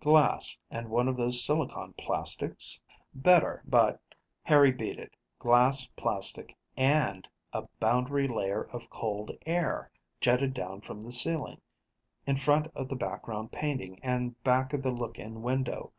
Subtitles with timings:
[0.00, 2.80] Glass and one of those silicon plastics?
[3.12, 4.00] Better, but
[4.44, 9.90] Harry beat it: glass, plastic, and a boundary layer of cold air,
[10.20, 11.60] jetted down from the ceiling,
[12.24, 15.92] in front of the background painting and back of the look in window.